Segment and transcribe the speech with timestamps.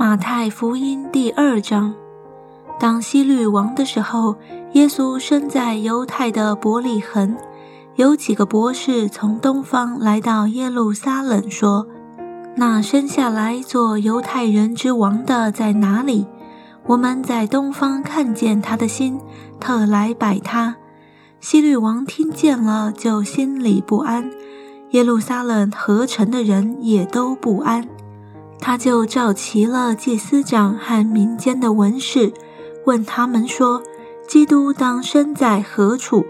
[0.00, 1.92] 马太福音第二章，
[2.78, 4.34] 当希律王的时候，
[4.72, 7.36] 耶稣生在犹太的伯利恒。
[7.96, 11.86] 有几个博士从东方来到耶路撒冷，说
[12.56, 16.26] ：“那生下来做犹太人之王的在哪里？
[16.86, 19.20] 我们在东方看见他的心，
[19.60, 20.76] 特来拜他。”
[21.40, 24.30] 希律王听见了，就心里不安；
[24.92, 27.86] 耶路撒冷合城的人也都不安。
[28.60, 32.32] 他就召齐了祭司长和民间的文士，
[32.84, 33.82] 问他们说
[34.28, 36.24] ：“基督当生在何处？”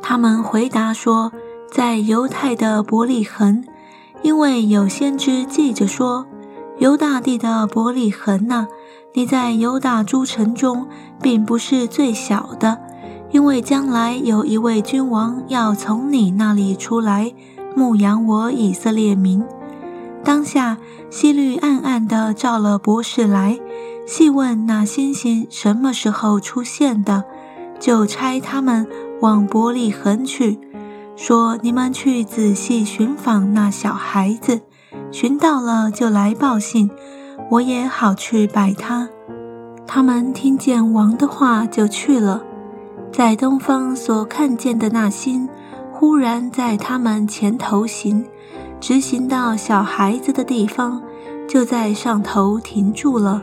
[0.00, 1.32] 他们回答说
[1.70, 3.64] ：“在犹太的伯利恒，
[4.22, 6.24] 因为有先知记着说
[6.78, 8.68] ：‘犹大地的伯利恒呐，
[9.14, 10.86] 你在犹大诸城中
[11.20, 12.78] 并不是最小的，
[13.32, 17.34] 因为将来有一位君王要从你那里出来，
[17.74, 19.42] 牧养我以色列民。’”
[20.26, 23.60] 当下，希律暗暗地召了博士来，
[24.08, 27.22] 细问那星星什么时候出现的，
[27.78, 28.88] 就差他们
[29.20, 30.58] 往伯利恒去，
[31.14, 34.62] 说：“你们去仔细寻访那小孩子，
[35.12, 36.90] 寻到了就来报信，
[37.52, 39.08] 我也好去拜他。”
[39.86, 42.42] 他们听见王的话，就去了。
[43.12, 45.48] 在东方所看见的那星，
[45.92, 48.26] 忽然在他们前头行。
[48.80, 51.02] 直行到小孩子的地方，
[51.48, 53.42] 就在上头停住了。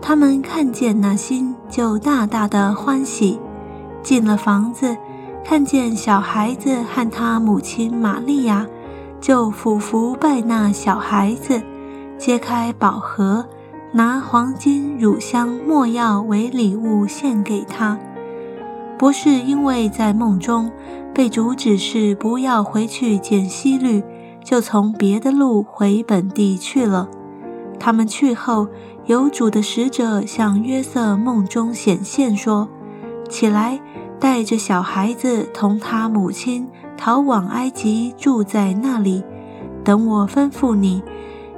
[0.00, 3.38] 他们看见那心，就大大的欢喜。
[4.02, 4.96] 进了房子，
[5.44, 8.66] 看见小孩子和他母亲玛利亚，
[9.20, 11.62] 就俯伏拜那小孩子，
[12.18, 13.46] 揭开宝盒，
[13.92, 17.98] 拿黄金、乳香、没药为礼物献给他。
[18.98, 20.70] 不是因为在梦中
[21.14, 24.02] 被主指示不要回去见希律。
[24.44, 27.08] 就从别的路回本地去了。
[27.80, 28.68] 他们去后，
[29.06, 32.68] 有主的使者向约瑟梦中显现，说
[33.28, 33.80] ：“起来，
[34.20, 39.24] 带着小孩子同他母亲逃往埃及，住在那里，
[39.82, 41.02] 等我吩咐你。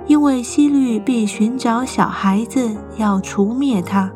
[0.06, 4.10] 因为希律必寻找小孩子，要除灭他。”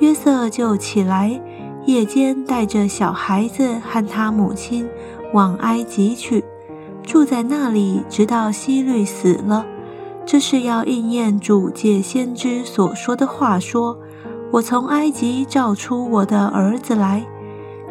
[0.00, 1.40] 约瑟就起来，
[1.86, 4.88] 夜间带着小孩子和他母亲
[5.32, 6.44] 往埃及去。
[7.14, 9.64] 住在那里，直到希律死了。
[10.26, 13.96] 这是要应验主借先知所说的话，说
[14.50, 17.24] ：“我从埃及召出我的儿子来。”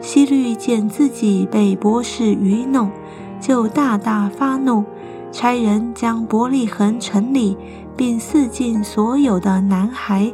[0.02, 2.92] 希律见自己被博士愚弄，
[3.40, 4.84] 就大大发怒，
[5.32, 7.56] 差人将伯利恒城里
[7.96, 10.34] 并四境所有的男孩，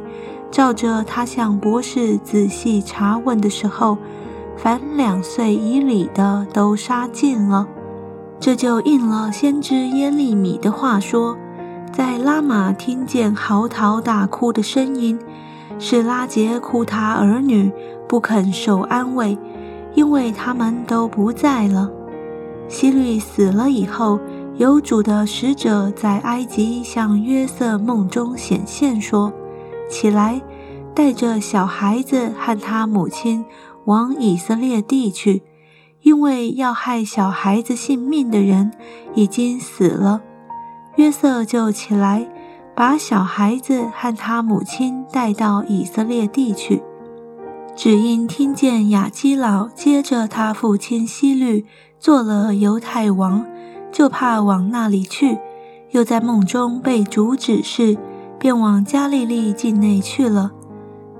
[0.50, 3.96] 照着他向博士仔细查问的时候，
[4.56, 7.68] 凡两岁以里的都杀尽了。
[8.40, 11.36] 这就应了先知耶利米的话说，
[11.92, 15.18] 在拉玛听见嚎啕大哭的声音，
[15.78, 17.70] 是拉杰哭他儿女
[18.08, 19.36] 不肯受安慰，
[19.94, 21.90] 因为他们都不在了。
[22.66, 24.18] 希律死了以后，
[24.56, 29.30] 有主的使者在埃及向约瑟梦中显现说
[29.90, 30.40] ：“起来，
[30.94, 33.44] 带着小孩子和他母亲
[33.84, 35.42] 往以色列地去。”
[36.02, 38.72] 因为要害小孩子性命的人
[39.14, 40.22] 已经死了，
[40.96, 42.26] 约瑟就起来，
[42.74, 46.82] 把小孩子和他母亲带到以色列地去。
[47.76, 51.64] 只因听见雅基老接着他父亲希律
[51.98, 53.46] 做了犹太王，
[53.92, 55.38] 就怕往那里去，
[55.90, 57.96] 又在梦中被主指示，
[58.38, 60.52] 便往加利利境内去了。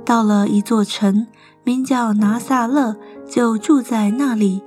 [0.04, 1.26] 到了一座城，
[1.62, 2.96] 名叫拿撒勒，
[3.28, 4.62] 就住在那里。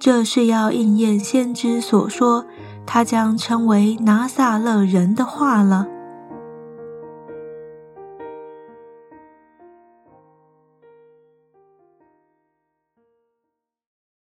[0.00, 2.46] 这是要应验先知所说，
[2.86, 5.86] 他将成为拿撒勒人的话了。